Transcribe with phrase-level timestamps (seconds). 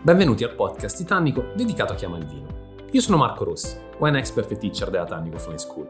[0.00, 2.46] Benvenuti al podcast Titanico dedicato a chi ama il vino.
[2.92, 5.88] Io sono Marco Rossi, wine expert e teacher della Tannico Fine School.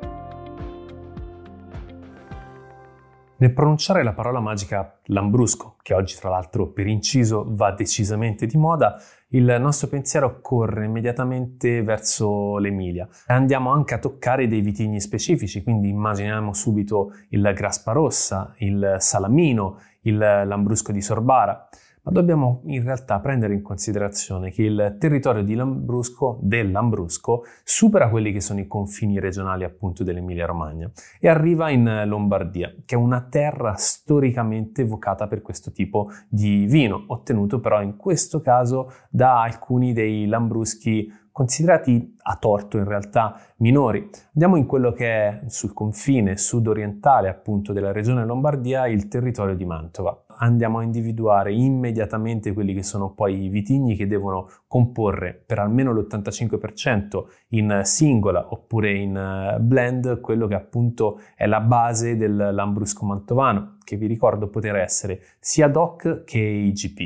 [3.37, 8.57] Nel pronunciare la parola magica lambrusco, che oggi tra l'altro per inciso va decisamente di
[8.57, 8.97] moda,
[9.29, 13.07] il nostro pensiero corre immediatamente verso l'Emilia.
[13.27, 19.81] Andiamo anche a toccare dei vitigni specifici, quindi immaginiamo subito il Graspa Rossa, il Salamino,
[20.01, 21.69] il Lambrusco di Sorbara
[22.03, 28.09] ma dobbiamo in realtà prendere in considerazione che il territorio di Lambrusco, del Lambrusco supera
[28.09, 32.99] quelli che sono i confini regionali appunto dell'Emilia Romagna e arriva in Lombardia, che è
[32.99, 39.43] una terra storicamente evocata per questo tipo di vino, ottenuto però in questo caso da
[39.43, 44.09] alcuni dei lambruschi considerati a torto in realtà minori.
[44.35, 49.65] Andiamo in quello che è sul confine sud-orientale appunto della regione Lombardia, il territorio di
[49.65, 50.25] Mantova.
[50.41, 55.93] Andiamo a individuare immediatamente quelli che sono poi i vitigni che devono comporre per almeno
[55.93, 63.05] l'85% in singola oppure in eh, blend quello che appunto è la base del Lambrusco
[63.05, 67.01] Mantovano, che vi ricordo poter essere sia DOC che IGP.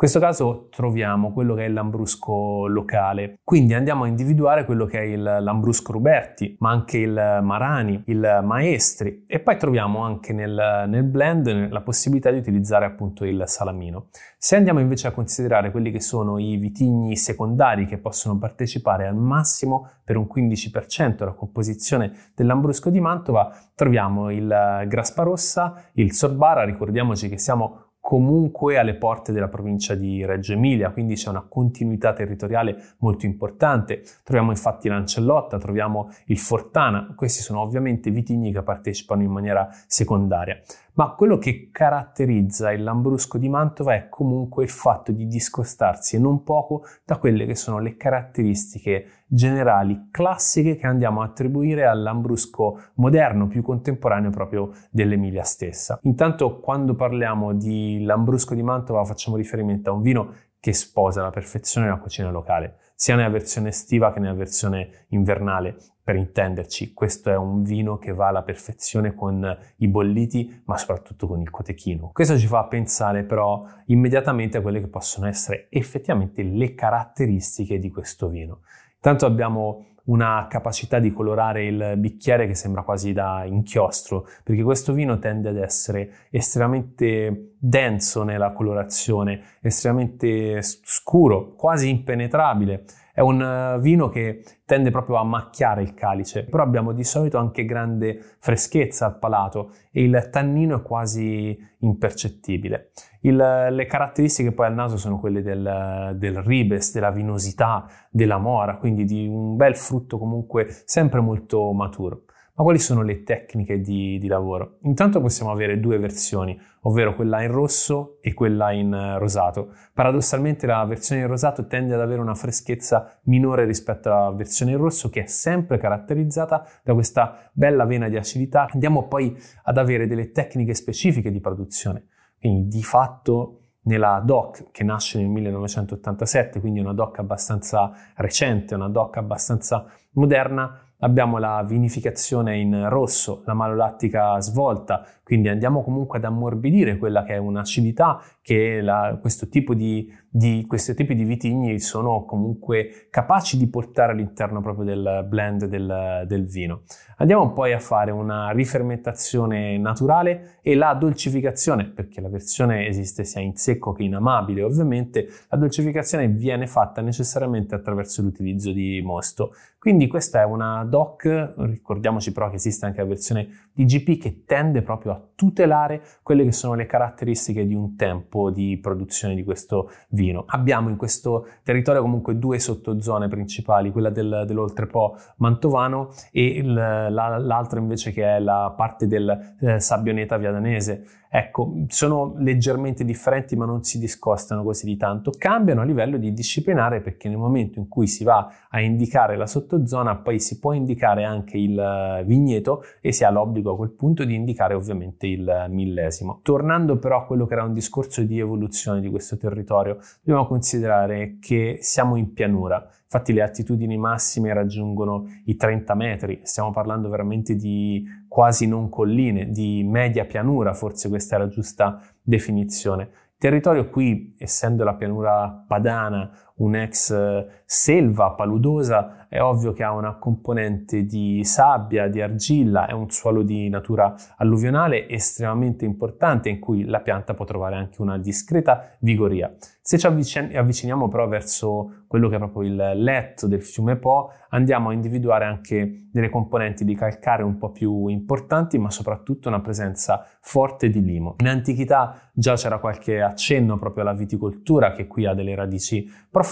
[0.00, 4.86] In questo caso troviamo quello che è il Lambrusco locale, quindi andiamo a individuare quello
[4.86, 10.32] che è il Lambrusco Ruberti, ma anche il Marani, il Maestri e poi troviamo anche
[10.32, 14.08] nel, nel blend la possibilità di utilizzare appunto il Salamino.
[14.38, 19.16] Se andiamo invece a considerare quelli che sono i vitigni secondari che possono partecipare al
[19.16, 26.12] massimo per un 15% alla composizione del Lambrusco di Mantova, troviamo il Graspa Rossa, il
[26.12, 31.46] Sorbara, ricordiamoci che siamo comunque alle porte della provincia di Reggio Emilia, quindi c'è una
[31.46, 34.02] continuità territoriale molto importante.
[34.24, 40.60] Troviamo infatti l'Ancellotta, troviamo il Fortana, questi sono ovviamente vitigni che partecipano in maniera secondaria.
[40.94, 46.18] Ma quello che caratterizza il Lambrusco di Mantova è comunque il fatto di discostarsi e
[46.18, 52.02] non poco da quelle che sono le caratteristiche generali classiche che andiamo a attribuire al
[52.02, 56.00] Lambrusco moderno, più contemporaneo proprio dell'Emilia stessa.
[56.02, 61.30] Intanto quando parliamo di Lambrusco di Mantova facciamo riferimento a un vino che sposa alla
[61.30, 65.76] perfezione la cucina locale, sia nella versione estiva che nella versione invernale.
[66.02, 71.28] Per intenderci, questo è un vino che va alla perfezione con i bolliti, ma soprattutto
[71.28, 72.10] con il cotechino.
[72.12, 77.90] Questo ci fa pensare però immediatamente a quelle che possono essere effettivamente le caratteristiche di
[77.90, 78.62] questo vino.
[79.02, 84.92] Intanto abbiamo una capacità di colorare il bicchiere che sembra quasi da inchiostro, perché questo
[84.92, 92.84] vino tende ad essere estremamente denso nella colorazione, estremamente scuro, quasi impenetrabile.
[93.20, 97.36] È un eh, vino che tende proprio a macchiare il calice, però abbiamo di solito
[97.36, 102.92] anche grande freschezza al palato e il tannino è quasi impercettibile.
[103.20, 108.78] Il, le caratteristiche poi al naso sono quelle del, del ribes, della vinosità, della mora,
[108.78, 112.22] quindi di un bel frutto comunque sempre molto maturo.
[112.60, 114.80] Ma quali sono le tecniche di, di, lavoro?
[114.82, 119.72] Intanto possiamo avere due versioni, ovvero quella in rosso e quella in eh, rosato.
[119.94, 124.76] Paradossalmente la versione in rosato tende ad avere una freschezza minore rispetto alla versione in
[124.76, 128.68] rosso che è sempre caratterizzata da questa bella vena di acidità.
[128.70, 132.08] Andiamo poi ad avere delle tecniche specifiche di produzione.
[132.38, 138.90] Quindi di fatto nella DOC che nasce nel 1987, quindi una DOC abbastanza recente, una
[138.90, 146.24] DOC abbastanza moderna, abbiamo la vinificazione in rosso, la malolattica svolta, quindi andiamo comunque ad
[146.24, 151.80] ammorbidire quella che è un'acidità che la, questo, tipo di, di, questi tipi di vitigni
[151.80, 156.82] sono comunque capaci di portare all'interno proprio del blend del, del vino.
[157.16, 163.40] Andiamo poi a fare una rifermentazione naturale e la dolcificazione, perché la versione esiste sia
[163.40, 169.52] in secco che in amabile, ovviamente la dolcificazione viene fatta necessariamente attraverso l'utilizzo di mosto.
[169.78, 174.82] Quindi questa è una DOC, ricordiamoci però che esiste anche la versione DGP che tende
[174.82, 179.90] proprio a tutelare quelle che sono le caratteristiche di un tempo di produzione di questo
[180.08, 180.19] vino.
[180.48, 187.38] Abbiamo in questo territorio comunque due sottozone principali, quella del, dell'Oltrepo mantovano e il, la,
[187.38, 191.04] l'altra invece che è la parte del eh, Sabbioneta viadanese.
[191.32, 195.32] Ecco, sono leggermente differenti ma non si discostano così di tanto.
[195.38, 199.46] Cambiano a livello di disciplinare perché nel momento in cui si va a indicare la
[199.46, 203.90] sottozona poi si può indicare anche il eh, vigneto e si ha l'obbligo a quel
[203.90, 206.40] punto di indicare ovviamente il millesimo.
[206.42, 211.38] Tornando però a quello che era un discorso di evoluzione di questo territorio, dobbiamo considerare
[211.40, 212.86] che siamo in pianura.
[213.02, 219.50] Infatti le altitudini massime raggiungono i 30 metri, stiamo parlando veramente di quasi non colline,
[219.50, 223.10] di media pianura, forse questa è la giusta definizione.
[223.36, 226.30] Territorio qui, essendo la pianura padana
[226.60, 232.92] un'ex eh, selva paludosa, è ovvio che ha una componente di sabbia, di argilla, è
[232.92, 238.18] un suolo di natura alluvionale estremamente importante in cui la pianta può trovare anche una
[238.18, 239.52] discreta vigoria.
[239.82, 244.90] Se ci avviciniamo però verso quello che è proprio il letto del fiume Po, andiamo
[244.90, 250.24] a individuare anche delle componenti di calcare un po' più importanti, ma soprattutto una presenza
[250.40, 251.36] forte di limo.
[251.38, 256.49] In antichità già c'era qualche accenno proprio alla viticoltura che qui ha delle radici profonde,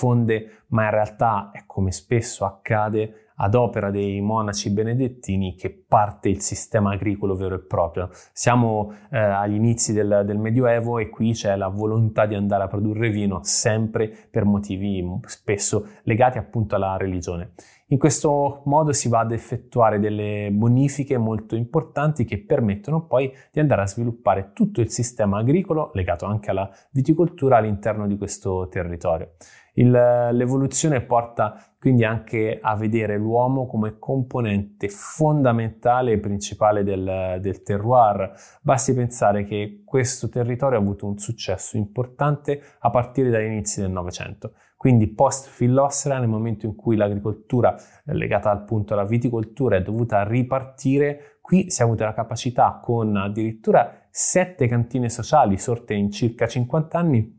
[0.69, 6.41] ma in realtà è come spesso accade ad opera dei monaci benedettini che parte il
[6.41, 8.11] sistema agricolo vero e proprio.
[8.33, 12.69] Siamo eh, agli inizi del, del, Medioevo e qui c'è la volontà di andare a
[12.69, 17.53] produrre vino sempre per motivi spesso legati appunto alla religione.
[17.91, 23.61] In questo modo si va ad effettuare delle bonifiche molto importanti che permettono poi di
[23.61, 29.37] andare a sviluppare tutto il sistema agricolo legato anche alla viticoltura all'interno di questo territorio.
[29.73, 37.63] Il, l'evoluzione porta quindi anche a vedere l'uomo come componente fondamentale e principale del, del,
[37.63, 38.33] terroir.
[38.61, 43.93] Basti pensare che questo territorio ha avuto un successo importante a partire dagli inizi del
[43.93, 44.53] Novecento.
[44.79, 51.41] Quindi post Fillossera, nel momento in cui l'agricoltura legata appunto alla viticoltura è dovuta ripartire,
[51.41, 57.38] qui si è la capacità con addirittura sette cantine sociali sorte in circa 50 anni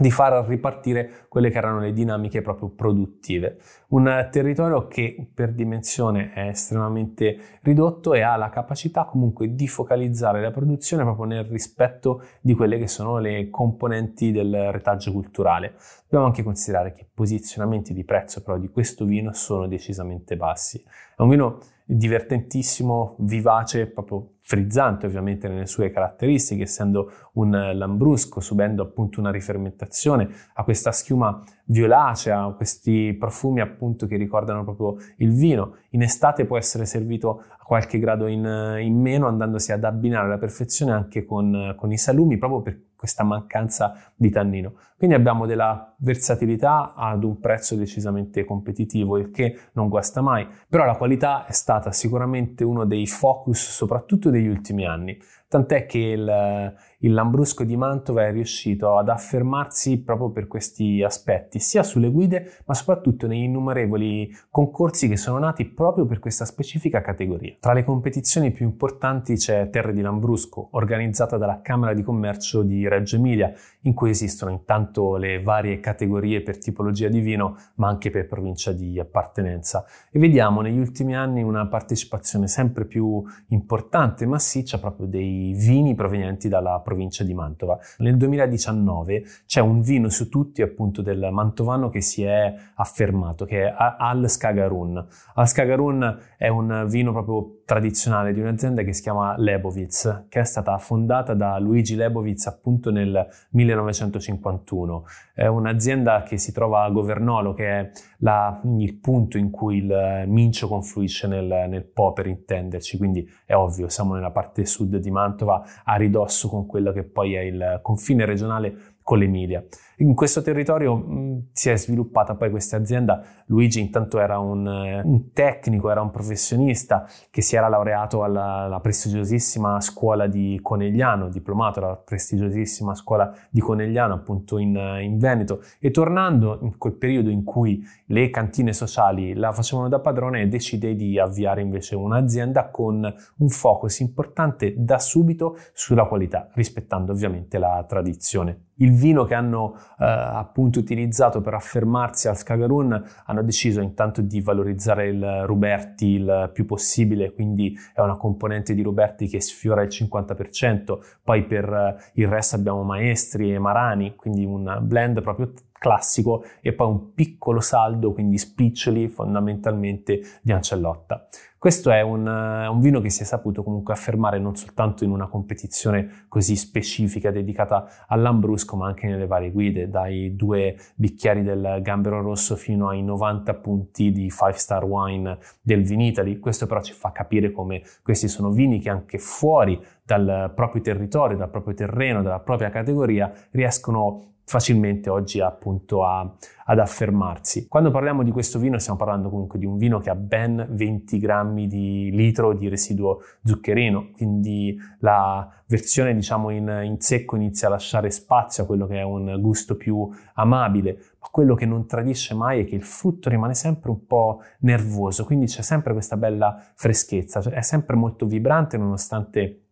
[0.00, 3.58] di far ripartire quelle che erano le dinamiche proprio produttive.
[3.88, 10.40] Un territorio che per dimensione è estremamente ridotto e ha la capacità comunque di focalizzare
[10.40, 15.74] la produzione proprio nel rispetto di quelle che sono le componenti del retaggio culturale.
[16.04, 20.82] Dobbiamo anche considerare che i posizionamenti di prezzo però di questo vino sono decisamente bassi.
[21.22, 28.82] È un vino divertentissimo, vivace, proprio frizzante ovviamente nelle sue caratteristiche, essendo un lambrusco, subendo
[28.82, 35.76] appunto una rifermentazione, ha questa schiuma violacea, questi profumi appunto che ricordano proprio il vino.
[35.90, 40.38] In estate può essere servito a qualche grado in, in meno, andandosi ad abbinare alla
[40.38, 44.74] perfezione anche con, con i salumi, proprio per questa mancanza di tannino.
[44.96, 50.84] Quindi abbiamo della versatilità ad un prezzo decisamente competitivo, il che non guasta mai, però
[50.84, 55.18] la qualità è stata sicuramente uno dei focus soprattutto degli ultimi anni
[55.52, 61.58] tant'è che il, il, Lambrusco di Mantova è riuscito ad affermarsi proprio per questi aspetti,
[61.58, 67.02] sia sulle guide, ma soprattutto negli innumerevoli concorsi che sono nati proprio per questa specifica
[67.02, 67.56] categoria.
[67.60, 72.88] Tra le competizioni più importanti c'è Terre di Lambrusco, organizzata dalla Camera di Commercio di
[72.88, 73.52] Reggio Emilia,
[73.82, 78.72] in cui esistono intanto le varie categorie per tipologia di vino, ma anche per provincia
[78.72, 79.84] di appartenenza.
[80.10, 86.48] E vediamo negli ultimi anni una partecipazione sempre più importante, massiccia proprio dei vini provenienti
[86.48, 87.78] dalla provincia di Mantova.
[87.98, 93.64] Nel 2019 c'è un vino su tutti appunto del mantovano che si è affermato, che
[93.64, 95.06] è Al Skagarun.
[95.34, 100.44] Al Skagarun è un vino proprio tradizionale di un'azienda che si chiama Lebovitz, che è
[100.44, 105.04] stata fondata da Luigi Lebovitz appunto nel 1951.
[105.34, 110.24] È un'azienda che si trova a Governolo, che è la, il punto in cui il
[110.26, 115.10] Mincio confluisce nel, nel Po per intenderci, quindi è ovvio, siamo nella parte sud di
[115.10, 119.64] Mantova, a ridosso con quello che poi è il confine regionale con l'Emilia.
[119.96, 123.22] In questo territorio mh, mm, si è sviluppata poi questa azienda.
[123.46, 128.62] Luigi intanto era un, eh, un, tecnico, era un professionista che si era laureato alla,
[128.64, 135.62] alla, prestigiosissima scuola di Conegliano, diplomato alla prestigiosissima scuola di Conegliano appunto in, in Veneto
[135.78, 140.94] e tornando in quel periodo in cui le cantine sociali la facevano da padrone decide
[140.94, 147.84] di avviare invece un'azienda con un focus importante da subito sulla qualità, rispettando ovviamente la
[147.86, 154.20] tradizione il vino che hanno eh, appunto utilizzato per affermarsi al Skagarun hanno deciso intanto
[154.20, 159.82] di valorizzare il Ruberti il più possibile, quindi è una componente di Ruberti che sfiora
[159.82, 165.52] il 50%, poi per eh, il resto abbiamo maestri e marani, quindi un blend proprio
[165.82, 171.26] classico e poi un piccolo saldo, quindi spiccioli fondamentalmente di Ancellotta.
[171.58, 175.28] Questo è un, un, vino che si è saputo comunque affermare non soltanto in una
[175.28, 182.20] competizione così specifica dedicata all'Ambrusco, ma anche nelle varie guide, dai due bicchieri del Gambero
[182.20, 186.40] Rosso fino ai 90 punti di 5 Star Wine del Vinitali.
[186.40, 191.36] Questo però ci fa capire come questi sono vini che anche fuori dal proprio territorio,
[191.36, 196.30] dal proprio terreno, dalla propria categoria riescono facilmente oggi appunto a,
[196.64, 197.68] ad affermarsi.
[197.68, 201.18] Quando parliamo di questo vino stiamo parlando comunque di un vino che ha ben 20
[201.18, 207.70] grammi di litro di residuo zuccherino, quindi la versione diciamo in, in secco inizia a
[207.70, 212.34] lasciare spazio a quello che è un gusto più amabile, ma quello che non tradisce
[212.34, 216.62] mai è che il frutto rimane sempre un po' nervoso, quindi c'è sempre questa bella
[216.74, 219.62] freschezza, cioè è sempre molto vibrante nonostante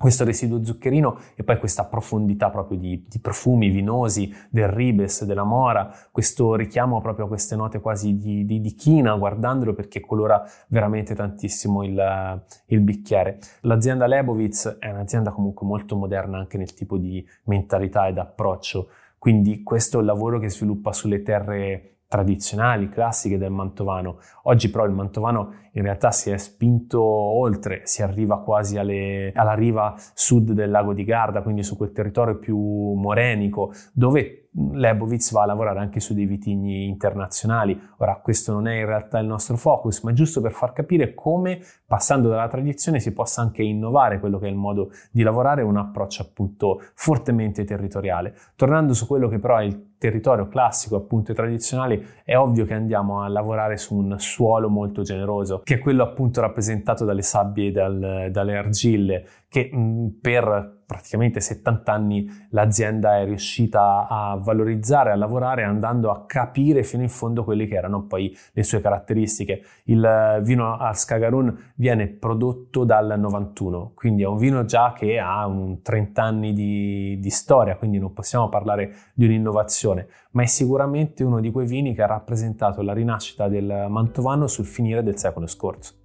[0.00, 5.44] questo residuo zuccherino e poi questa profondità proprio di, di, profumi vinosi del ribes, della
[5.44, 10.42] mora, questo richiamo proprio a queste note quasi di, di, di china guardandolo perché colora
[10.68, 13.40] veramente tantissimo il, il, bicchiere.
[13.60, 18.88] L'azienda Lebovitz è un'azienda comunque molto moderna anche nel tipo di mentalità ed approccio,
[19.18, 24.18] quindi questo è il lavoro che sviluppa sulle terre tradizionali, classiche del mantovano.
[24.42, 29.54] Oggi però il mantovano in realtà si è spinto oltre, si arriva quasi alle, alla
[29.54, 35.42] riva sud del lago di Garda, quindi su quel territorio più morenico, dove Lebovitz va
[35.42, 37.80] a lavorare anche su dei vitigni internazionali.
[37.98, 41.60] Ora, questo non è in realtà il nostro focus, ma giusto per far capire come,
[41.86, 45.76] passando dalla tradizione, si possa anche innovare quello che è il modo di lavorare, un
[45.76, 48.34] approccio appunto fortemente territoriale.
[48.56, 53.20] Tornando su quello che però è il territorio classico, appunto tradizionale, è ovvio che andiamo
[53.20, 57.70] a lavorare su un suolo molto generoso, che è quello appunto rappresentato dalle sabbie e
[57.70, 65.14] dal, dalle argille, che mh, per praticamente 70 anni l'azienda è riuscita a valorizzare, a
[65.14, 69.62] lavorare, andando a capire fino in fondo quelle che erano poi le sue caratteristiche.
[69.84, 75.46] Il vino al Skagarun viene prodotto dal 91, quindi è un vino già che ha
[75.46, 79.89] un 30 anni di, di storia, quindi non possiamo parlare di un'innovazione,
[80.32, 84.66] ma è sicuramente uno di quei vini che ha rappresentato la rinascita del Mantovano sul
[84.66, 85.99] finire del secolo scorso.